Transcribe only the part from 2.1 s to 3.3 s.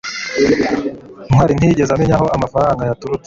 aho amafaranga yaturutse